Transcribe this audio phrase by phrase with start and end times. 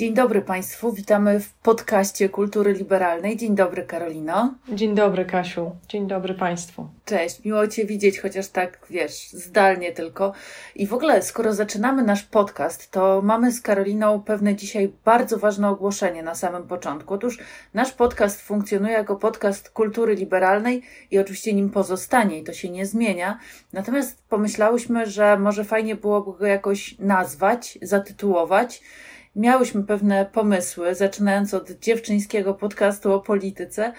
[0.00, 3.36] Dzień dobry Państwu, witamy w podcaście Kultury Liberalnej.
[3.36, 4.54] Dzień dobry Karolino.
[4.68, 6.88] Dzień dobry Kasiu, dzień dobry Państwu.
[7.04, 10.32] Cześć, miło Cię widzieć, chociaż tak wiesz, zdalnie tylko.
[10.74, 15.68] I w ogóle, skoro zaczynamy nasz podcast, to mamy z Karoliną pewne dzisiaj bardzo ważne
[15.68, 17.14] ogłoszenie na samym początku.
[17.14, 17.38] Otóż
[17.74, 22.86] nasz podcast funkcjonuje jako podcast Kultury Liberalnej i oczywiście nim pozostanie i to się nie
[22.86, 23.38] zmienia.
[23.72, 28.82] Natomiast pomyślałyśmy, że może fajnie byłoby go jakoś nazwać, zatytułować.
[29.36, 33.92] Miałyśmy pewne pomysły, zaczynając od dziewczyńskiego podcastu o polityce,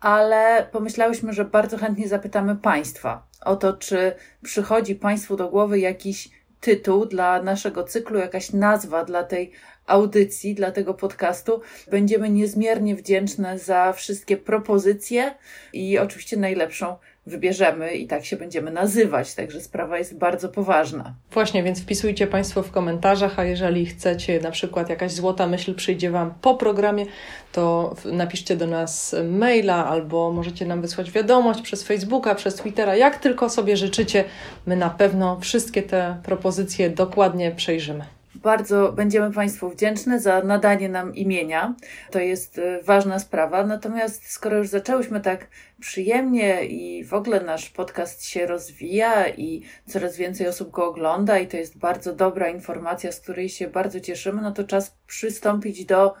[0.00, 6.28] ale pomyślałyśmy, że bardzo chętnie zapytamy Państwa o to, czy przychodzi Państwu do głowy jakiś
[6.60, 9.52] tytuł dla naszego cyklu, jakaś nazwa dla tej
[9.86, 11.60] audycji, dla tego podcastu.
[11.90, 15.34] Będziemy niezmiernie wdzięczne za wszystkie propozycje
[15.72, 21.14] i oczywiście najlepszą wybierzemy i tak się będziemy nazywać, także sprawa jest bardzo poważna.
[21.30, 26.10] Właśnie, więc wpisujcie Państwo w komentarzach, a jeżeli chcecie, na przykład jakaś złota myśl przyjdzie
[26.10, 27.06] Wam po programie,
[27.52, 33.18] to napiszcie do nas maila albo możecie nam wysłać wiadomość przez Facebooka, przez Twittera, jak
[33.18, 34.24] tylko sobie życzycie.
[34.66, 38.04] My na pewno wszystkie te propozycje dokładnie przejrzymy.
[38.42, 41.74] Bardzo będziemy Państwu wdzięczne za nadanie nam imienia.
[42.10, 43.66] To jest y, ważna sprawa.
[43.66, 45.46] Natomiast skoro już zaczęłyśmy tak
[45.80, 51.48] przyjemnie i w ogóle nasz podcast się rozwija i coraz więcej osób go ogląda i
[51.48, 56.14] to jest bardzo dobra informacja, z której się bardzo cieszymy, no to czas przystąpić do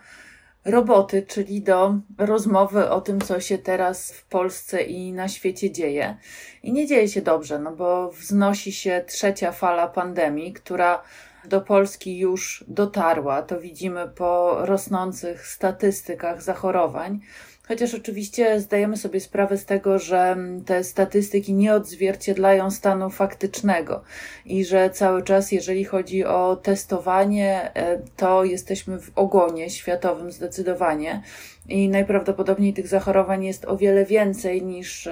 [0.64, 6.16] roboty, czyli do rozmowy o tym, co się teraz w Polsce i na świecie dzieje.
[6.62, 11.02] I nie dzieje się dobrze, no bo wznosi się trzecia fala pandemii, która
[11.48, 13.42] do Polski już dotarła.
[13.42, 17.20] To widzimy po rosnących statystykach zachorowań.
[17.68, 24.02] Chociaż oczywiście zdajemy sobie sprawę z tego, że te statystyki nie odzwierciedlają stanu faktycznego
[24.46, 31.22] i że cały czas, jeżeli chodzi o testowanie, e, to jesteśmy w ogonie światowym zdecydowanie
[31.68, 35.08] i najprawdopodobniej tych zachorowań jest o wiele więcej niż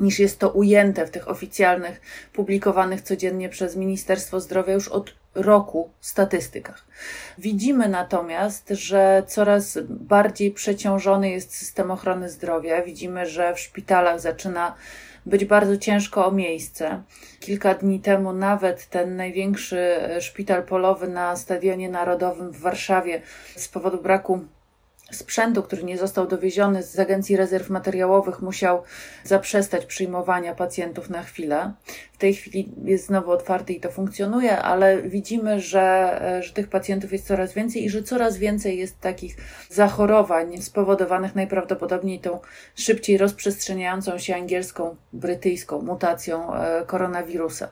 [0.00, 2.00] niż jest to ujęte w tych oficjalnych,
[2.32, 6.84] publikowanych codziennie przez Ministerstwo Zdrowia już od roku statystykach.
[7.38, 12.82] Widzimy natomiast, że coraz bardziej przeciążony jest system ochrony zdrowia.
[12.82, 14.74] Widzimy, że w szpitalach zaczyna
[15.26, 17.02] być bardzo ciężko o miejsce.
[17.40, 23.22] Kilka dni temu nawet ten największy szpital polowy na Stadionie Narodowym w Warszawie
[23.56, 24.44] z powodu braku
[25.10, 28.82] sprzętu, który nie został dowieziony z Agencji Rezerw Materiałowych, musiał
[29.24, 31.72] zaprzestać przyjmowania pacjentów na chwilę.
[32.12, 36.68] W tej chwili jest znowu otwarty i to funkcjonuje, ale widzimy, że, e, że tych
[36.68, 39.36] pacjentów jest coraz więcej i że coraz więcej jest takich
[39.68, 42.40] zachorowań spowodowanych najprawdopodobniej tą
[42.74, 47.68] szybciej rozprzestrzeniającą się angielską, brytyjską mutacją e, koronawirusa.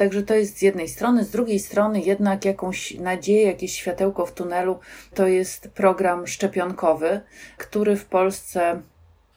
[0.00, 4.32] Także to jest z jednej strony, z drugiej strony jednak jakąś nadzieję, jakieś światełko w
[4.32, 4.78] tunelu
[5.14, 7.20] to jest program szczepionkowy,
[7.58, 8.82] który w Polsce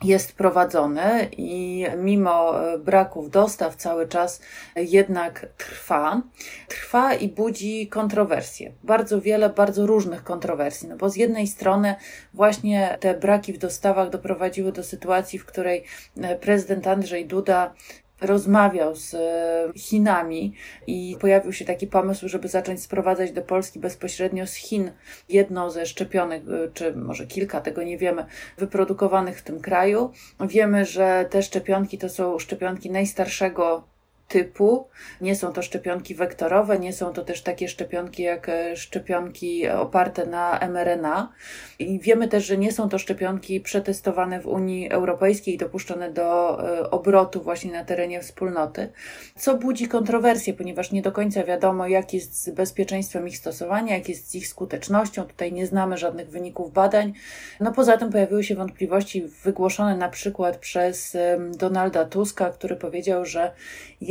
[0.03, 4.41] jest prowadzony i mimo braków dostaw cały czas
[4.75, 6.21] jednak trwa.
[6.67, 8.71] Trwa i budzi kontrowersje.
[8.83, 10.87] Bardzo wiele, bardzo różnych kontrowersji.
[10.87, 11.95] No bo z jednej strony
[12.33, 15.83] właśnie te braki w dostawach doprowadziły do sytuacji, w której
[16.41, 17.73] prezydent Andrzej Duda
[18.21, 20.53] rozmawiał z e, Chinami
[20.87, 24.91] i pojawił się taki pomysł, żeby zacząć sprowadzać do Polski bezpośrednio z Chin
[25.29, 28.25] jedno ze szczepionek, e, czy może kilka, tego nie wiemy,
[28.57, 30.11] wyprodukowanych w tym kraju.
[30.39, 33.92] Wiemy, że te szczepionki to są szczepionki najstarszego
[34.27, 34.87] typu.
[35.21, 40.25] Nie są to szczepionki wektorowe, nie są to też takie szczepionki jak e, szczepionki oparte
[40.25, 41.29] na mRNA.
[41.79, 46.59] I wiemy też, że nie są to szczepionki przetestowane w Unii Europejskiej i dopuszczone do
[46.79, 48.89] e, obrotu właśnie na terenie wspólnoty,
[49.35, 54.09] co budzi kontrowersje, ponieważ nie do końca wiadomo, jak jest z bezpieczeństwem ich stosowania, jak
[54.09, 55.23] jest z ich skutecznością.
[55.23, 57.13] Tutaj nie znamy żadnych wyników badań.
[57.59, 61.17] No poza tym pojawiły się wątpliwości wygłoszone na przykład przez
[61.57, 63.51] Donalda Tuska, który powiedział, że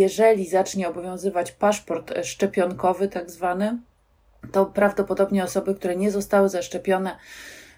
[0.03, 3.79] jeżeli zacznie obowiązywać paszport szczepionkowy, tak zwany,
[4.53, 7.17] to prawdopodobnie osoby, które nie zostały zaszczepione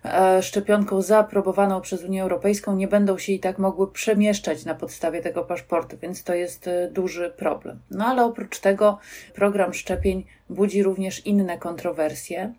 [0.04, 5.22] e, szczepionką zaaprobowaną przez Unię Europejską, nie będą się i tak mogły przemieszczać na podstawie
[5.22, 7.78] tego paszportu, więc to jest e, duży problem.
[7.90, 8.98] No ale oprócz tego
[9.34, 12.54] program szczepień budzi również inne kontrowersje.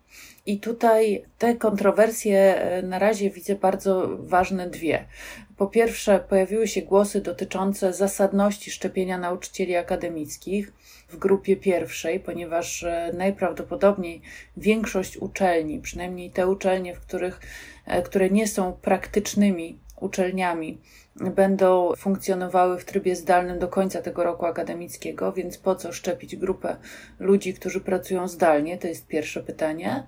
[0.46, 5.04] I tutaj te kontrowersje e, na razie widzę bardzo ważne dwie.
[5.56, 10.72] Po pierwsze, pojawiły się głosy dotyczące zasadności szczepienia nauczycieli akademickich
[11.08, 14.22] w grupie pierwszej, ponieważ e, najprawdopodobniej
[14.56, 17.40] większość uczelni, przynajmniej te uczelnie, w których,
[17.86, 20.78] e, które nie są praktycznymi uczelniami
[21.20, 26.76] będą funkcjonowały w trybie zdalnym do końca tego roku akademickiego, więc po co szczepić grupę
[27.18, 28.78] ludzi, którzy pracują zdalnie?
[28.78, 30.06] To jest pierwsze pytanie.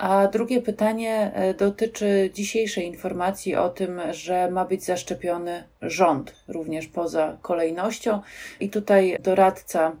[0.00, 6.86] A drugie pytanie e, dotyczy dzisiejszej informacji o tym, że ma być zaszczepiony rząd, również
[6.86, 8.20] poza kolejnością.
[8.60, 9.92] I tutaj doradca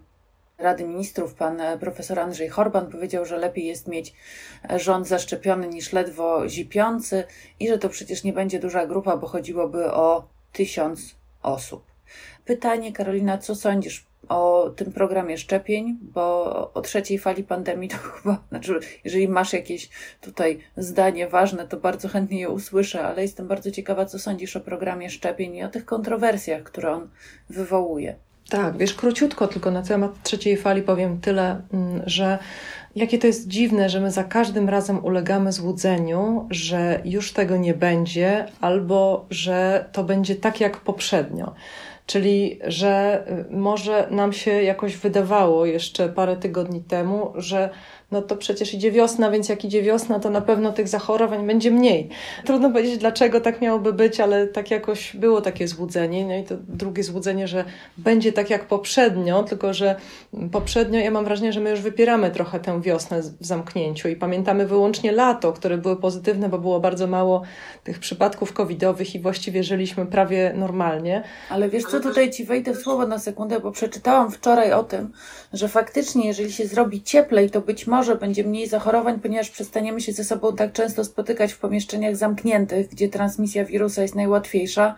[0.58, 4.14] Rady Ministrów, pan e, profesor Andrzej Horban, powiedział, że lepiej jest mieć
[4.70, 7.24] e, rząd zaszczepiony niż ledwo zipiący
[7.60, 11.89] i że to przecież nie będzie duża grupa, bo chodziłoby o tysiąc osób.
[12.44, 18.42] Pytanie, Karolina, co sądzisz o tym programie szczepień, bo o trzeciej fali pandemii to chyba,
[18.48, 19.90] znaczy, jeżeli masz jakieś
[20.20, 24.60] tutaj zdanie ważne, to bardzo chętnie je usłyszę, ale jestem bardzo ciekawa, co sądzisz o
[24.60, 27.08] programie szczepień i o tych kontrowersjach, które on
[27.50, 28.14] wywołuje.
[28.50, 32.38] Tak, wiesz, króciutko tylko na temat trzeciej fali powiem tyle, mm, że
[32.96, 37.74] jakie to jest dziwne, że my za każdym razem ulegamy złudzeniu, że już tego nie
[37.74, 41.54] będzie, albo że to będzie tak jak poprzednio.
[42.10, 47.70] Czyli, że y, może nam się jakoś wydawało jeszcze parę tygodni temu, że
[48.10, 51.70] no to przecież idzie wiosna, więc jak idzie wiosna, to na pewno tych zachorowań będzie
[51.70, 52.08] mniej.
[52.44, 56.26] Trudno powiedzieć, dlaczego tak miałoby być, ale tak jakoś było takie złudzenie.
[56.26, 57.64] No i to drugie złudzenie, że
[57.98, 59.96] będzie tak jak poprzednio, tylko że
[60.52, 64.66] poprzednio ja mam wrażenie, że my już wypieramy trochę tę wiosnę w zamknięciu i pamiętamy
[64.66, 67.42] wyłącznie lato, które były pozytywne, bo było bardzo mało
[67.84, 71.22] tych przypadków covidowych i właściwie żyliśmy prawie normalnie.
[71.50, 75.12] Ale wiesz co, tutaj ci wejdę w słowo na sekundę, bo przeczytałam wczoraj o tym,
[75.52, 80.00] że faktycznie jeżeli się zrobi cieplej, to być może może będzie mniej zachorowań, ponieważ przestaniemy
[80.00, 84.94] się ze sobą tak często spotykać w pomieszczeniach zamkniętych, gdzie transmisja wirusa jest najłatwiejsza.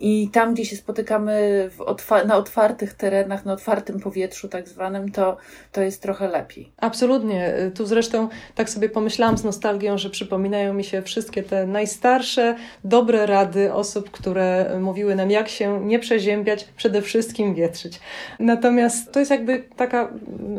[0.00, 5.36] I tam, gdzie się spotykamy otwa na otwartych terenach, na otwartym powietrzu, tak zwanym, to,
[5.72, 6.72] to jest trochę lepiej.
[6.76, 7.54] Absolutnie.
[7.74, 13.26] Tu zresztą tak sobie pomyślałam z nostalgią, że przypominają mi się wszystkie te najstarsze, dobre
[13.26, 18.00] rady osób, które mówiły nam, jak się nie przeziębiać, przede wszystkim wietrzyć.
[18.38, 20.12] Natomiast to jest jakby taka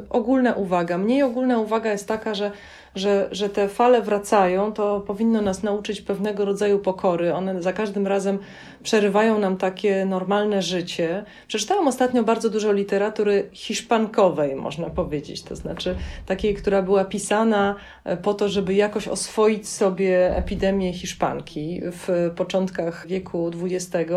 [0.10, 0.98] ogólna uwaga.
[0.98, 2.52] Mniej ogólna uwaga jest taka, że
[2.96, 7.34] że, że te fale wracają, to powinno nas nauczyć pewnego rodzaju pokory.
[7.34, 8.40] One za każdym razem
[8.84, 11.26] przerywają nam takie normalne życie.
[11.48, 15.96] Przeczytałam ostatnio bardzo dużo literatury hiszpankowej, można powiedzieć, to znaczy
[16.26, 23.08] takiej, która była pisana e, po to, żeby jakoś oswoić sobie epidemię hiszpanki w początkach
[23.08, 24.12] wieku XX.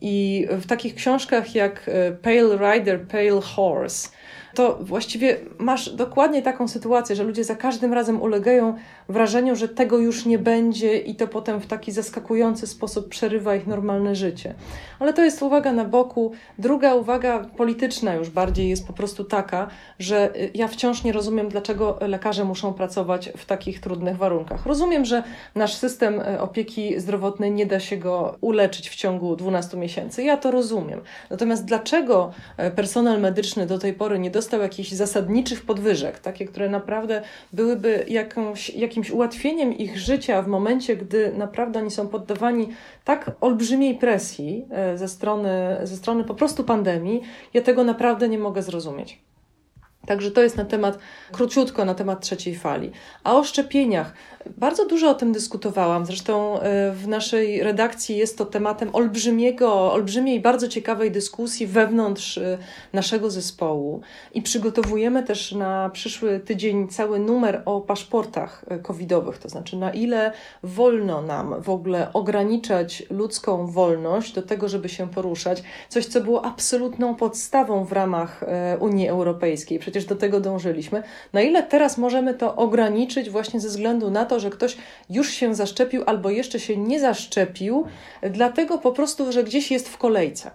[0.00, 4.08] I w takich książkach jak e, Pale Rider, Pale Horse,
[4.58, 8.74] to właściwie masz dokładnie taką sytuację, że ludzie za każdym razem ulegają
[9.08, 13.66] wrażeniu, że tego już nie będzie i to potem w taki zaskakujący sposób przerywa ich
[13.66, 14.54] normalne życie.
[14.98, 16.32] Ale to jest uwaga na boku.
[16.58, 19.68] Druga uwaga polityczna już bardziej jest po prostu taka,
[19.98, 24.66] że y, ja wciąż nie rozumiem, dlaczego lekarze muszą pracować w takich trudnych warunkach.
[24.66, 25.22] Rozumiem, że
[25.54, 30.22] nasz system y, opieki zdrowotnej nie da się go uleczyć w ciągu 12 miesięcy.
[30.22, 31.00] Ja to rozumiem.
[31.30, 32.32] Natomiast dlaczego
[32.68, 37.22] y, personel medyczny do tej pory nie dostał jakichś zasadniczych podwyżek, takie, które naprawdę
[37.52, 42.68] byłyby jakąś, jakimś ułatwieniem ich życia w momencie, gdy naprawdę oni są poddawani
[43.04, 47.22] tak olbrzymiej presji e, ze strony, ze strony po prostu pandemii,
[47.54, 49.18] ja tego naprawdę nie mogę zrozumieć.
[50.06, 50.98] Także to jest na temat,
[51.32, 52.90] króciutko na temat trzeciej fali.
[53.24, 54.12] A o szczepieniach.
[54.56, 56.06] Bardzo dużo o tym dyskutowałam.
[56.06, 62.58] Zresztą e, w naszej redakcji jest to tematem olbrzymiego, olbrzymiej, bardzo ciekawej dyskusji wewnątrz e,
[62.92, 64.00] naszego zespołu.
[64.34, 69.90] I przygotowujemy też na przyszły tydzień cały numer o paszportach e, covidowych, to znaczy na
[69.90, 75.62] ile wolno nam w ogóle ograniczać ludzką wolność do tego, żeby się poruszać.
[75.88, 78.44] Coś, co było absolutną podstawą w ramach
[78.80, 79.78] Unii Europejskiej.
[79.78, 81.02] Przecież do tego dążyliśmy.
[81.32, 84.76] Na ile teraz możemy to ograniczyć właśnie ze względu na to, że ktoś
[85.10, 87.86] już się zaszczepił albo jeszcze się nie zaszczepił,
[88.22, 90.50] dlatego po prostu, że gdzieś jest w kolejce.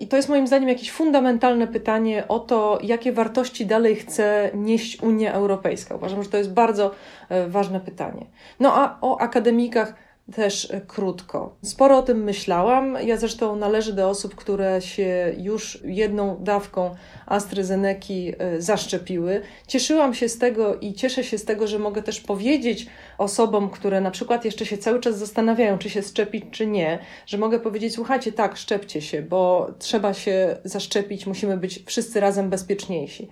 [0.00, 5.02] I to jest moim zdaniem jakieś fundamentalne pytanie o to, jakie wartości dalej chce nieść
[5.02, 5.94] Unia Europejska.
[5.94, 6.90] Uważam, że to jest bardzo
[7.28, 8.26] e, ważne pytanie.
[8.60, 9.94] No a o akademikach
[10.34, 11.56] też e, krótko.
[11.62, 12.96] Sporo o tym myślałam.
[13.04, 16.94] Ja zresztą należę do osób, które się już jedną dawką
[17.26, 19.40] AstraZeneki e, zaszczepiły.
[19.66, 22.86] Cieszyłam się z tego i cieszę się z tego, że mogę też powiedzieć
[23.18, 27.38] osobom, które na przykład jeszcze się cały czas zastanawiają, czy się szczepić, czy nie, że
[27.38, 33.28] mogę powiedzieć: słuchajcie, tak, szczepcie się, bo trzeba się zaszczepić, musimy być wszyscy razem bezpieczniejsi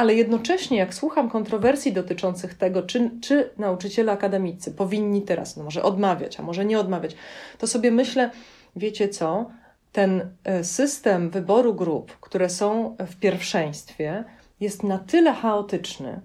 [0.00, 5.82] ale jednocześnie, jak słucham kontrowersji dotyczących tego, czy, czy nauczyciele akademicy powinni teraz, no może
[5.82, 7.16] odmawiać, a może nie odmawiać,
[7.58, 8.30] to sobie myślę,
[8.76, 9.50] wiecie co,
[9.92, 14.24] ten e, system wyboru grup, które są w pierwszeństwie,
[14.60, 16.20] jest na tyle chaotyczny,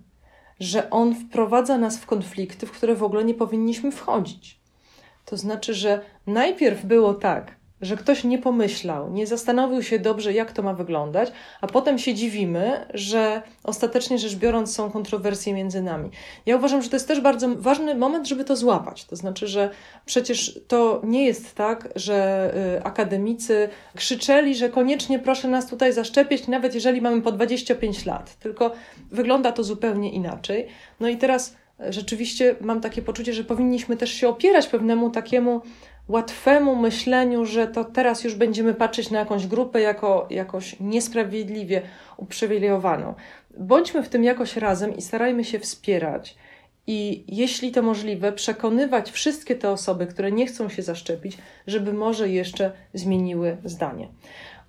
[0.59, 4.59] że on wprowadza nas w konflikty, w które w ogóle nie powinniśmy wchodzić.
[5.25, 10.51] to znaczy, że najpierw było tak, że ktoś nie pomyślał, nie zastanowił się dobrze, jak
[10.51, 16.09] to ma wyglądać, a potem się dziwimy, że ostatecznie rzecz biorąc są kontrowersje między nami.
[16.45, 19.05] Ja uważam, że to jest też bardzo ważny moment, żeby to złapać.
[19.05, 19.69] To znaczy, że
[20.05, 26.47] przecież to nie jest tak, że y, akademicy krzyczeli, że koniecznie proszę nas tutaj zaszczepić,
[26.47, 28.71] nawet jeżeli mamy po 25 lat, tylko
[29.11, 30.67] wygląda to zupełnie inaczej.
[30.99, 31.55] No i teraz
[31.89, 35.61] rzeczywiście mam takie poczucie, że powinniśmy też się opierać pewnemu takiemu
[36.07, 41.81] łatwemu myśleniu, że to teraz już będziemy patrzeć na jakąś grupę jako jakoś niesprawiedliwie
[42.17, 43.13] uprzywilejowaną.
[43.57, 46.35] Bądźmy w tym jakoś razem i starajmy się wspierać.
[46.87, 52.29] I jeśli to możliwe, przekonywać wszystkie te osoby, które nie chcą się zaszczepić, żeby może
[52.29, 54.07] jeszcze zmieniły zdanie.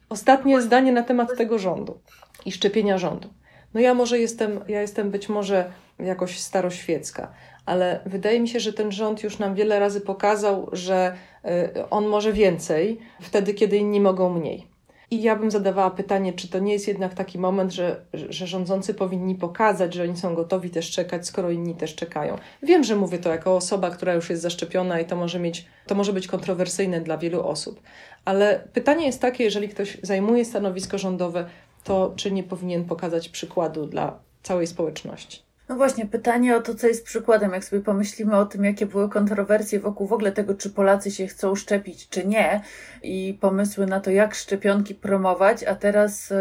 [0.08, 1.98] Ostatnie zdanie na temat tego rządu
[2.44, 3.28] i szczepienia rządu.
[3.76, 7.32] No ja może jestem, ja jestem być może jakoś staroświecka,
[7.66, 12.06] ale wydaje mi się, że ten rząd już nam wiele razy pokazał, że y, on
[12.06, 14.66] może więcej wtedy, kiedy inni mogą mniej.
[15.10, 18.94] I ja bym zadawała pytanie, czy to nie jest jednak taki moment, że, że rządzący
[18.94, 22.38] powinni pokazać, że oni są gotowi też czekać, skoro inni też czekają.
[22.62, 25.94] Wiem, że mówię to jako osoba, która już jest zaszczepiona i to może mieć, to
[25.94, 27.80] może być kontrowersyjne dla wielu osób.
[28.24, 31.46] Ale pytanie jest takie, jeżeli ktoś zajmuje stanowisko rządowe,
[31.86, 35.46] to czy nie powinien pokazać przykładu dla całej społeczności?
[35.68, 39.08] No właśnie, pytanie o to, co jest przykładem, jak sobie pomyślimy o tym, jakie były
[39.08, 42.60] kontrowersje wokół w ogóle tego, czy Polacy się chcą szczepić, czy nie,
[43.02, 46.32] i pomysły na to, jak szczepionki promować, a teraz,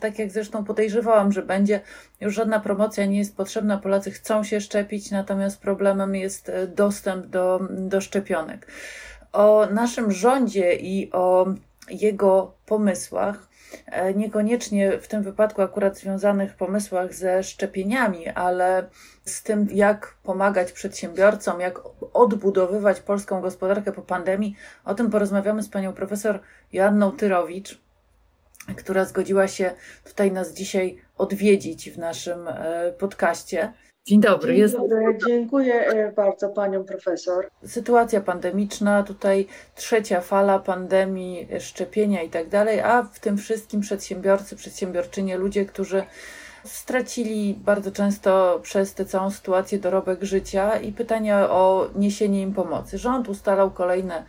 [0.00, 1.80] tak jak zresztą podejrzewałam, że będzie,
[2.20, 7.26] już żadna promocja nie jest potrzebna, Polacy chcą się szczepić, natomiast problemem jest e, dostęp
[7.26, 8.66] do, do szczepionek.
[9.32, 11.46] O naszym rządzie i o
[11.90, 13.45] jego pomysłach
[14.14, 18.88] niekoniecznie w tym wypadku akurat związanych pomysłach ze szczepieniami, ale
[19.24, 21.78] z tym, jak pomagać przedsiębiorcom, jak
[22.12, 24.56] odbudowywać polską gospodarkę po pandemii.
[24.84, 26.40] O tym porozmawiamy z panią profesor
[26.72, 27.80] Joanną Tyrowicz,
[28.76, 33.72] która zgodziła się tutaj nas dzisiaj odwiedzić w naszym e, podcaście.
[34.06, 34.56] Dzień dobry.
[34.56, 35.02] Dzień dobry.
[35.02, 35.26] Jest...
[35.26, 37.50] Dziękuję e, bardzo panią profesor.
[37.64, 44.56] Sytuacja pandemiczna, tutaj trzecia fala pandemii, szczepienia i tak dalej, a w tym wszystkim przedsiębiorcy,
[44.56, 46.02] przedsiębiorczynie, ludzie, którzy
[46.64, 52.98] stracili bardzo często przez tę całą sytuację dorobek życia i pytania o niesienie im pomocy.
[52.98, 54.24] Rząd ustalał kolejne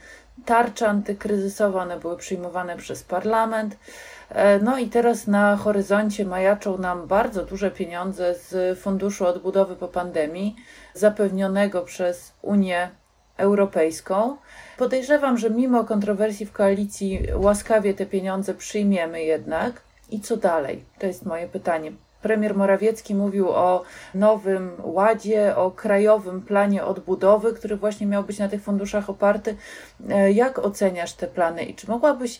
[0.45, 3.77] tarcze antykryzysowe, one były przyjmowane przez parlament.
[4.29, 9.87] E, no i teraz na horyzoncie majaczą nam bardzo duże pieniądze z Funduszu Odbudowy po
[9.87, 10.55] pandemii,
[10.93, 12.89] zapewnionego przez Unię
[13.37, 14.37] Europejską.
[14.77, 19.81] Podejrzewam, że mimo kontrowersji w koalicji łaskawie te pieniądze przyjmiemy jednak.
[20.09, 20.83] I co dalej?
[20.99, 21.91] To jest moje pytanie.
[22.21, 28.49] Premier Morawiecki mówił o nowym ładzie, o krajowym planie odbudowy, który właśnie miał być na
[28.49, 29.55] tych funduszach oparty.
[30.09, 32.39] E, jak oceniasz te plany i czy mogłabyś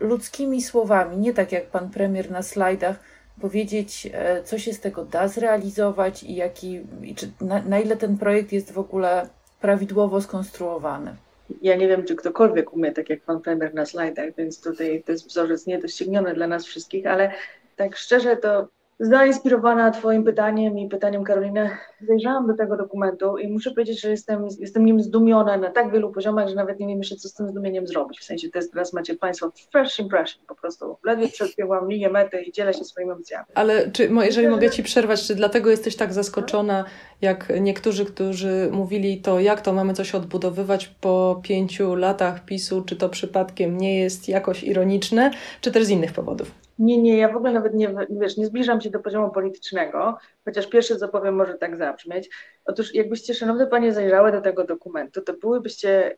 [0.00, 2.96] ludzkimi słowami, nie tak jak pan premier na slajdach,
[3.40, 7.96] powiedzieć, e, co się z tego da zrealizować i, jaki, i czy, na, na ile
[7.96, 9.28] ten projekt jest w ogóle
[9.60, 11.14] prawidłowo skonstruowany?
[11.62, 15.12] Ja nie wiem, czy ktokolwiek umie tak jak pan premier na slajdach, więc tutaj to
[15.12, 17.32] jest wzorzec niedościgniony dla nas wszystkich, ale
[17.76, 18.68] tak szczerze to
[19.00, 21.70] Zainspirowana Twoim pytaniem i pytaniem Karoliny,
[22.08, 26.12] zajrzałam do tego dokumentu i muszę powiedzieć, że jestem, jestem nim zdumiona na tak wielu
[26.12, 28.20] poziomach, że nawet nie wiem jeszcze, co z tym zdumieniem zrobić.
[28.20, 30.96] W sensie to jest, teraz macie Państwo first impression po prostu.
[31.04, 33.46] Ledwie przebiegłam linię mety i dzielę się swoimi emocjami.
[33.54, 36.84] Ale czy, jeżeli mogę Ci przerwać, czy dlatego jesteś tak zaskoczona,
[37.20, 42.96] jak niektórzy, którzy mówili to, jak to mamy coś odbudowywać po pięciu latach PiSu, czy
[42.96, 45.30] to przypadkiem nie jest jakoś ironiczne,
[45.60, 46.59] czy też z innych powodów?
[46.80, 50.66] Nie, nie, ja w ogóle nawet nie, wiesz, nie zbliżam się do poziomu politycznego, chociaż
[50.66, 52.30] pierwsze co powiem może tak zabrzmieć.
[52.64, 56.16] Otóż jakbyście, szanowne panie, zajrzały do tego dokumentu, to byłybyście,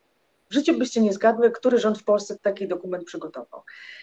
[0.50, 3.62] w życiu byście nie zgadły, który rząd w Polsce taki dokument przygotował.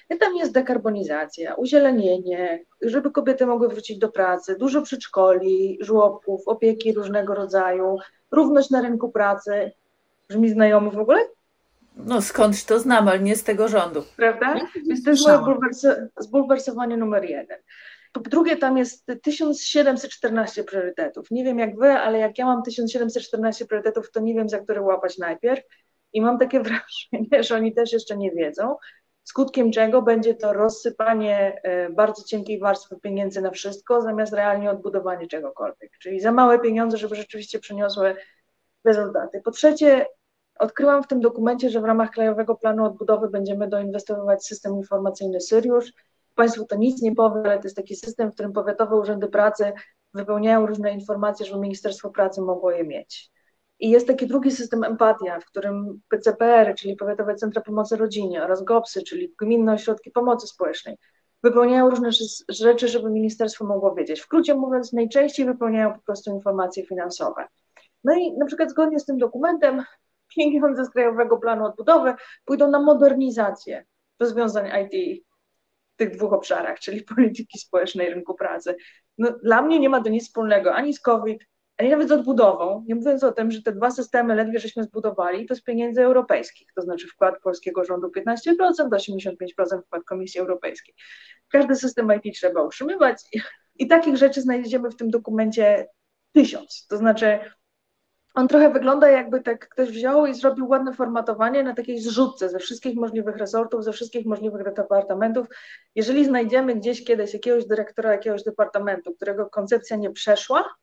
[0.10, 6.94] I tam jest dekarbonizacja, uzielenienie, żeby kobiety mogły wrócić do pracy, dużo przedszkoli, żłobków, opieki
[6.94, 7.98] różnego rodzaju,
[8.32, 9.72] równość na rynku pracy.
[10.30, 11.20] Brzmi znajomo w ogóle?
[12.06, 14.04] No skądś to znam, ale nie z tego rządu.
[14.16, 14.56] Prawda?
[14.88, 15.40] Więc to jest moje
[16.20, 17.58] zbulwersowanie numer jeden.
[18.14, 21.32] Po drugie, tam jest 1714 priorytetów.
[21.32, 24.82] Nie wiem jak wy, ale jak ja mam 1714 priorytetów, to nie wiem, za które
[24.82, 25.64] łapać najpierw.
[26.14, 28.76] I mam takie wrażenie, że oni też jeszcze nie wiedzą,
[29.24, 35.28] skutkiem czego będzie to rozsypanie e, bardzo cienkiej warstwy pieniędzy na wszystko, zamiast realnie odbudowanie
[35.28, 35.92] czegokolwiek.
[36.00, 38.16] Czyli za małe pieniądze, żeby rzeczywiście przyniosły
[38.86, 39.42] rezultaty.
[39.46, 40.06] Po trzecie,
[40.60, 45.94] Odkryłam w tym dokumencie, że w ramach Krajowego Planu Odbudowy będziemy doinwestowywać system informacyjny Syriusz.
[46.36, 49.74] Państwu to nic nie powie, ale to jest taki system, w którym powiatowe urzędy pracy
[50.14, 53.32] wypełniają różne informacje, żeby Ministerstwo Pracy mogło je mieć.
[53.80, 58.64] I jest taki drugi system empatia, w którym PCPR, czyli Powiatowe Centra Pomocy Rodzinie oraz
[58.64, 60.98] GOPSy, czyli Gminne Ośrodki Pomocy Społecznej,
[61.44, 62.10] wypełniają różne
[62.50, 64.20] rzeczy, żeby ministerstwo mogło wiedzieć.
[64.20, 67.48] W skrócie mówiąc, najczęściej wypełniają po prostu informacje finansowe.
[68.04, 69.84] No i na przykład zgodnie z tym dokumentem
[70.36, 72.14] pieniądze z Krajowego Planu Odbudowy
[72.46, 73.86] pójdą na modernizację
[74.20, 75.24] rozwiązań IT
[75.94, 78.76] w tych dwóch obszarach, czyli polityki społecznej i rynku pracy.
[79.18, 81.46] No, dla mnie nie ma to nic wspólnego ani z COVID,
[81.78, 85.46] ani nawet z odbudową, nie mówiąc o tym, że te dwa systemy ledwie żeśmy zbudowali,
[85.46, 88.36] to z pieniędzy europejskich, to znaczy wkład polskiego rządu 15%,
[88.90, 90.96] 85% wkład Komisji Europejskiej.
[91.52, 93.42] Każdy system IT trzeba utrzymywać i,
[93.76, 95.88] i takich rzeczy znajdziemy w tym dokumencie
[96.34, 96.88] tysiąc.
[96.90, 97.40] To znaczy
[98.34, 102.60] on trochę wygląda jakby tak ktoś wziął i zrobił ładne formatowanie na takiej zrzutce ze
[102.60, 105.48] wszystkich możliwych resortów, ze wszystkich możliwych departamentów.
[105.96, 110.76] Jeżeli znajdziemy gdzieś kiedyś jakiegoś dyrektora jakiegoś departamentu, którego koncepcja nie przeszła,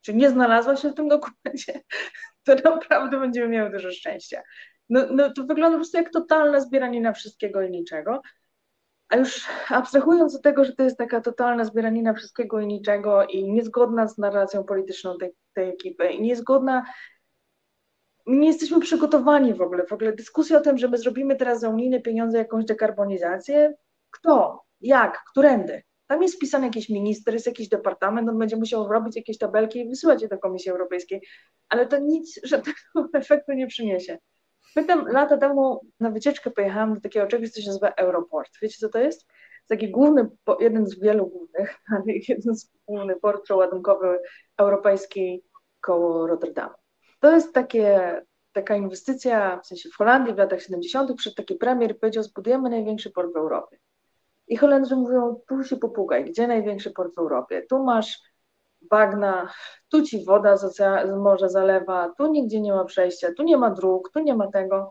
[0.00, 1.80] czy nie znalazła się w tym dokumencie,
[2.44, 4.42] to naprawdę będziemy miały dużo szczęścia.
[4.88, 8.22] No, no to wygląda po prostu jak totalne zbieranie na wszystkiego i niczego.
[9.12, 13.52] A już abstrahując od tego, że to jest taka totalna zbieranina wszystkiego i niczego i
[13.52, 16.84] niezgodna z narracją polityczną tej, tej ekipy i niezgodna,
[18.26, 21.68] nie jesteśmy przygotowani w ogóle, w ogóle dyskusja o tym, że my zrobimy teraz za
[21.68, 23.74] unijne pieniądze jakąś dekarbonizację,
[24.10, 25.82] kto, jak, którędy.
[26.06, 29.88] Tam jest wpisany jakiś minister, jest jakiś departament, on będzie musiał robić jakieś tabelki i
[29.88, 31.22] wysyłać je do Komisji Europejskiej,
[31.68, 32.78] ale to nic żadnego
[33.14, 34.18] efektu nie przyniesie.
[34.74, 38.50] Pamiętam, lata temu na wycieczkę pojechałam do takiego czegoś, co się nazywa Europort.
[38.62, 39.26] Wiecie, co to jest?
[39.68, 40.28] Taki główny,
[40.60, 44.18] jeden z wielu głównych, ale jeden z główny port przeładunkowy
[44.58, 45.44] europejski
[45.80, 46.74] koło Rotterdamu.
[47.20, 48.20] To jest takie,
[48.52, 51.16] taka inwestycja, w sensie w Holandii w latach 70.
[51.16, 53.78] przed taki premier powiedział, zbudujemy największy port w Europie.
[54.48, 57.62] I Holendrzy mówią, tu się popugaj, gdzie największy port w Europie?
[57.70, 58.31] Tu masz
[58.90, 59.52] bagna,
[59.88, 63.70] tu ci woda z, z morza zalewa, tu nigdzie nie ma przejścia, tu nie ma
[63.70, 64.90] dróg, tu nie ma tego.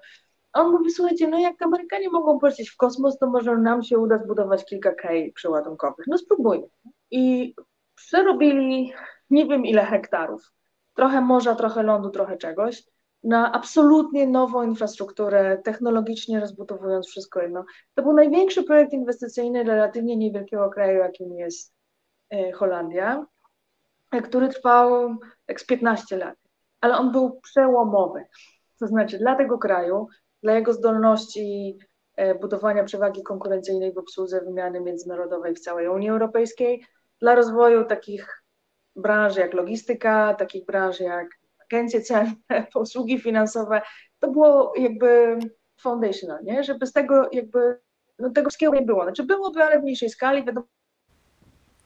[0.53, 3.99] A on mówi, słuchajcie, no jak Amerykanie mogą polecieć w kosmos, to może nam się
[3.99, 6.05] uda zbudować kilka kej przeładunkowych.
[6.07, 6.67] No spróbujmy.
[7.11, 7.55] I
[7.95, 8.93] przerobili
[9.29, 10.51] nie wiem ile hektarów.
[10.93, 12.83] Trochę morza, trochę lądu, trochę czegoś
[13.23, 17.65] na absolutnie nową infrastrukturę, technologicznie rozbudowując wszystko jedno.
[17.93, 21.73] To był największy projekt inwestycyjny relatywnie niewielkiego kraju, jakim jest
[22.29, 23.25] e, Holandia
[24.19, 26.35] który trwał tak z 15 lat,
[26.81, 28.25] ale on był przełomowy.
[28.79, 30.07] To znaczy dla tego kraju,
[30.43, 31.77] dla jego zdolności
[32.15, 36.85] e, budowania przewagi konkurencyjnej w obsłudze wymiany międzynarodowej w całej Unii Europejskiej,
[37.21, 38.43] dla rozwoju takich
[38.95, 41.27] branż jak logistyka, takich branż jak
[41.65, 42.35] agencje celne,
[42.75, 43.81] usługi finansowe,
[44.19, 45.39] to było jakby
[45.81, 46.63] foundational, nie?
[46.63, 47.79] żeby z tego jakby,
[48.19, 49.03] no tego wszystkiego nie było.
[49.03, 50.67] Znaczy byłoby, ale w mniejszej skali, wiadomo.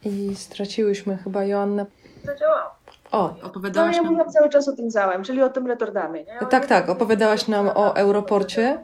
[0.06, 1.86] I straciłyśmy chyba Joannę
[2.26, 2.70] zadziałało.
[3.12, 6.24] O, opowiadałaś no, ja mówiłam cały czas o tym całym, czyli o tym Retordamie.
[6.24, 6.48] Nie?
[6.50, 8.78] Tak, tak, opowiadałaś nam o Europorcie,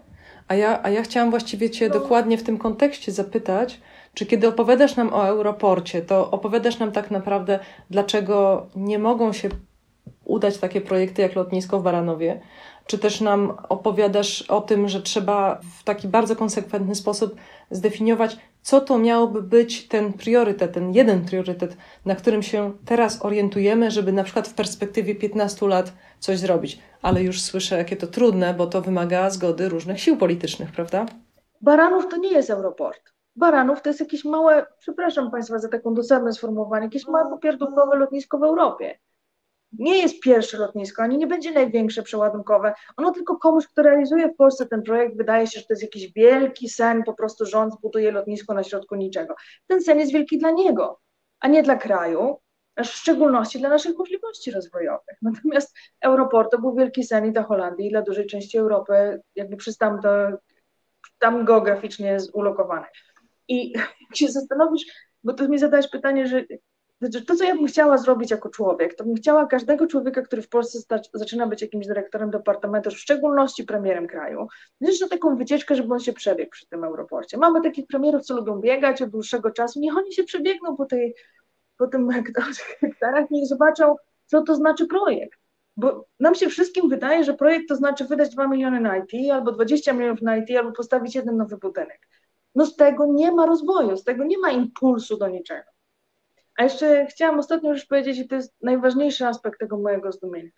[0.47, 1.93] a ja, a ja chciałam właściwie Cię no.
[1.93, 3.81] dokładnie w tym kontekście zapytać,
[4.13, 9.49] czy kiedy opowiadasz nam o Europorcie, to opowiadasz nam tak naprawdę, dlaczego nie mogą się
[10.25, 12.41] udać takie projekty jak lotnisko w Baranowie,
[12.85, 17.35] czy też nam opowiadasz o tym, że trzeba w taki bardzo konsekwentny sposób
[17.71, 23.91] zdefiniować, co to miałoby być ten priorytet, ten jeden priorytet, na którym się teraz orientujemy,
[23.91, 26.79] żeby na przykład w perspektywie 15 lat coś zrobić.
[27.01, 31.05] Ale już słyszę, jakie to trudne, bo to wymaga zgody różnych sił politycznych, prawda?
[31.61, 33.01] Baranów to nie jest Europort.
[33.35, 38.37] Baranów to jest jakieś małe, przepraszam Państwa za taką dosadne sformułowanie, jakieś małe popierdółkowe lotnisko
[38.37, 38.99] w Europie
[39.71, 42.73] nie jest pierwsze lotnisko, ani nie będzie największe przeładunkowe.
[42.97, 46.13] Ono tylko komuś, kto realizuje w Polsce ten projekt, wydaje się, że to jest jakiś
[46.13, 49.35] wielki sen, po prostu rząd zbuduje lotnisko na środku niczego.
[49.67, 50.99] Ten sen jest wielki dla niego,
[51.39, 52.37] a nie dla kraju,
[52.77, 55.17] w szczególności dla naszych możliwości rozwojowych.
[55.21, 59.57] Natomiast Europort to był wielki sen i dla Holandii, i dla dużej części Europy, jakby
[59.57, 60.09] przystam to
[61.19, 62.85] tam geograficznie jest ulokowany.
[63.47, 63.73] I
[64.15, 64.83] się zastanowisz,
[65.23, 66.43] bo tu mi zadałeś pytanie, że
[67.01, 70.41] znaczy, to, co ja bym chciała zrobić jako człowiek, to bym chciała każdego człowieka, który
[70.41, 74.47] w Polsce stać, zaczyna być jakimś dyrektorem departamentu, w szczególności premierem kraju,
[74.81, 77.37] wziąć na taką wycieczkę, żeby on się przebiegł przy tym aeroporcie.
[77.37, 81.15] Mamy takich premierów, co lubią biegać od dłuższego czasu, niech oni się przebiegną po, tej,
[81.77, 82.09] po tym
[82.79, 85.39] hektarach, niech zobaczą, co to znaczy projekt.
[85.77, 89.51] Bo nam się wszystkim wydaje, że projekt to znaczy wydać 2 miliony na IT, albo
[89.51, 92.07] 20 milionów na IT, albo postawić jeden nowy budynek.
[92.55, 95.71] No z tego nie ma rozwoju, z tego nie ma impulsu do niczego.
[96.61, 100.49] A jeszcze chciałam ostatnio już powiedzieć, i to jest najważniejszy aspekt tego mojego zdumienia.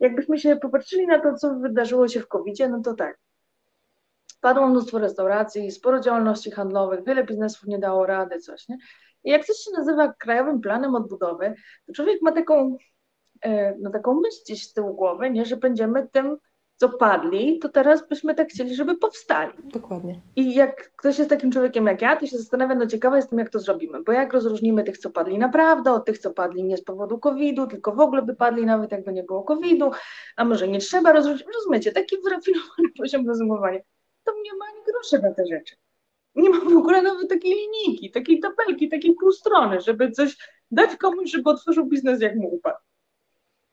[0.00, 3.18] Jakbyśmy się popatrzyli na to, co wydarzyło się w covid no to tak.
[4.40, 8.78] Padło mnóstwo restauracji, sporo działalności handlowych, wiele biznesów nie dało rady, coś, nie?
[9.24, 11.54] I jak coś się nazywa Krajowym Planem Odbudowy,
[11.86, 12.76] to człowiek ma taką
[13.80, 16.36] no, taką myśl gdzieś z tyłu głowy, nie, że będziemy tym
[16.82, 19.52] co padli, to teraz byśmy tak chcieli, żeby powstali.
[19.64, 20.20] Dokładnie.
[20.36, 23.50] I jak ktoś jest takim człowiekiem jak ja, to się zastanawia, no ciekawa jestem, jak
[23.50, 26.84] to zrobimy, bo jak rozróżnimy tych, co padli naprawdę, od tych, co padli nie z
[26.84, 29.90] powodu COVID-u, tylko w ogóle by padli nawet jakby nie było COVID-u,
[30.36, 33.80] a może nie trzeba rozróżnić, rozumiecie, taki wyrafinowany poziom rozumowania,
[34.24, 35.76] to nie ma ani grosza na te rzeczy.
[36.34, 40.36] Nie ma w ogóle nawet takiej linijki, takiej tabelki, takiej pół strony, żeby coś
[40.70, 42.78] dać komuś, żeby otworzył biznes, jak mu upadł.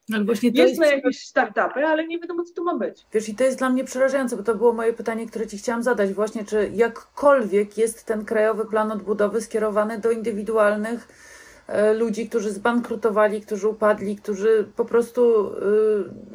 [0.10, 3.06] No, właśnie to jest, jest na jakieś startupy, ale nie wiadomo, co to ma być.
[3.13, 5.84] Wiesz, i to jest dla mnie przerażające, bo to było moje pytanie, które Ci chciałam
[5.84, 6.13] zadać.
[6.13, 11.08] Właśnie, czy jakkolwiek jest ten krajowy plan odbudowy skierowany do indywidualnych
[11.93, 15.51] ludzi, którzy zbankrutowali, którzy upadli, którzy po prostu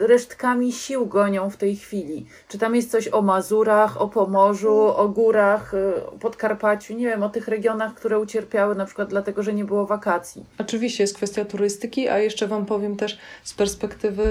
[0.01, 2.27] e, resztkami sił gonią w tej chwili.
[2.49, 7.23] Czy tam jest coś o Mazurach, o Pomorzu, o górach, e, o Podkarpaciu, nie wiem,
[7.23, 10.45] o tych regionach, które ucierpiały na przykład dlatego, że nie było wakacji.
[10.59, 14.25] Oczywiście jest kwestia turystyki, a jeszcze Wam powiem też z perspektywy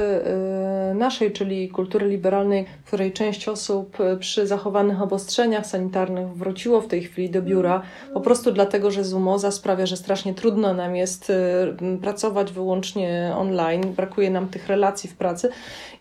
[0.96, 7.04] naszej, czyli kultury liberalnej, w której część osób przy zachowanych obostrzeniach sanitarnych wróciło w tej
[7.04, 7.82] chwili do biura,
[8.14, 13.94] po prostu dlatego, że zumoza sprawia, że strasznie trudno nam jest y, pracować wyłącznie online,
[13.94, 15.50] brakuje nam tych relacji w pracy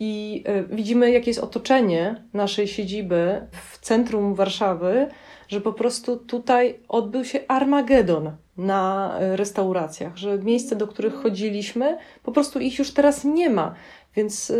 [0.00, 5.07] i y, widzimy, jakie jest otoczenie naszej siedziby w centrum Warszawy,
[5.48, 11.98] że po prostu tutaj odbył się Armagedon na y, restauracjach, że miejsce, do których chodziliśmy,
[12.22, 13.74] po prostu ich już teraz nie ma.
[14.16, 14.52] Więc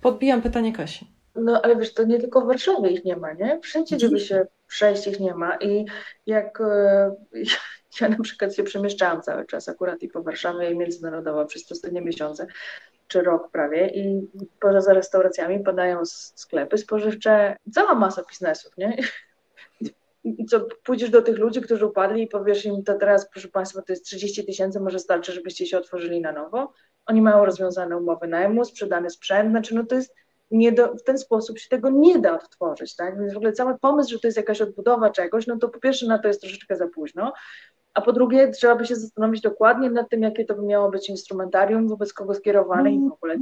[0.00, 1.13] podbijam pytanie Kasi.
[1.34, 3.60] No ale wiesz, to nie tylko w Warszawie ich nie ma, nie?
[3.62, 5.56] Wszędzie, żeby się przejść, ich nie ma.
[5.56, 5.84] I
[6.26, 6.58] jak
[8.00, 12.00] ja na przykład się przemieszczałam cały czas akurat i po Warszawie i międzynarodowo przez ostatnie
[12.00, 12.46] miesiące,
[13.08, 18.96] czy rok prawie i poza restauracjami padają sklepy spożywcze, cała masa biznesów, nie?
[20.24, 23.82] I co, pójdziesz do tych ludzi, którzy upadli i powiesz im, to teraz, proszę Państwa,
[23.82, 26.72] to jest 30 tysięcy, może starczy, żebyście się otworzyli na nowo.
[27.06, 30.14] Oni mają rozwiązane umowy najmu, sprzedany sprzęt, znaczy no to jest
[30.50, 33.18] do, w ten sposób się tego nie da odtworzyć, tak?
[33.20, 36.06] Więc w ogóle cały pomysł, że to jest jakaś odbudowa czegoś, no to po pierwsze
[36.06, 37.32] na to jest troszeczkę za późno,
[37.94, 41.08] a po drugie trzeba by się zastanowić dokładnie nad tym, jakie to by miało być
[41.08, 43.36] instrumentarium, wobec kogo skierowane i w ogóle.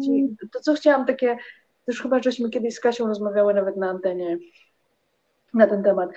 [0.52, 1.36] To, co chciałam takie,
[1.86, 4.38] już chyba żeśmy kiedyś z Kasią rozmawiały nawet na antenie
[5.54, 6.10] na ten temat.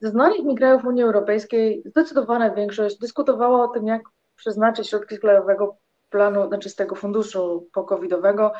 [0.00, 4.02] Ze znanych mi krajów Unii Europejskiej zdecydowana większość dyskutowała o tym, jak
[4.36, 5.76] przeznaczyć środki z krajowego
[6.10, 8.52] planu, znaczy z tego funduszu pokowidowego,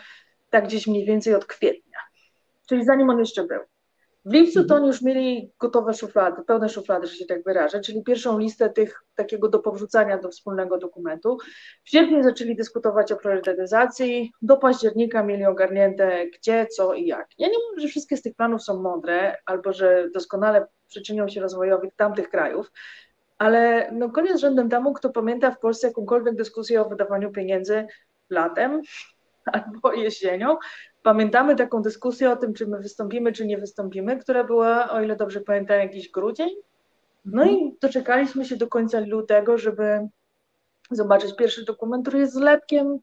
[0.51, 1.99] tak gdzieś mniej więcej od kwietnia,
[2.69, 3.61] czyli zanim on jeszcze był.
[4.25, 8.03] W lipcu to oni już mieli gotowe szuflady, pełne szuflady, że się tak wyrażę, czyli
[8.03, 11.39] pierwszą listę tych takiego do powrzucania do wspólnego dokumentu.
[11.85, 17.29] W sierpniu zaczęli dyskutować o priorytetyzacji, do października mieli ogarnięte gdzie, co i jak.
[17.39, 21.41] Ja nie mówię, że wszystkie z tych planów są mądre, albo że doskonale przyczynią się
[21.41, 22.73] rozwojowi tamtych krajów,
[23.39, 27.87] ale no koniec rzędem temu, kto pamięta w Polsce jakąkolwiek dyskusję o wydawaniu pieniędzy
[28.31, 28.83] latem
[29.53, 30.57] albo jesienią,
[31.03, 35.17] Pamiętamy taką dyskusję o tym, czy my wystąpimy, czy nie wystąpimy, która była, o ile
[35.17, 36.49] dobrze pamiętam, jakiś grudzień.
[37.25, 37.73] No i mhm.
[37.81, 40.09] doczekaliśmy się do końca lutego, żeby
[40.91, 42.99] zobaczyć pierwszy dokument, który jest zlepkiem.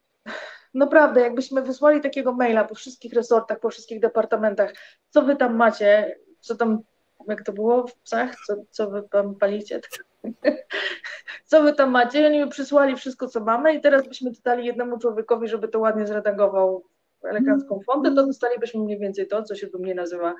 [0.74, 4.72] Naprawdę, jakbyśmy wysłali takiego maila po wszystkich resortach, po wszystkich departamentach,
[5.10, 6.78] co wy tam macie, co tam,
[7.28, 9.80] jak to było w psach, co, co wy tam palicie,
[11.50, 14.98] co wy tam macie, oni przysłali wszystko, co mamy i teraz byśmy to dali jednemu
[14.98, 16.84] człowiekowi, żeby to ładnie zredagował
[17.22, 20.34] elegancką fontę, to dostalibyśmy mniej więcej to, co się mnie nazywa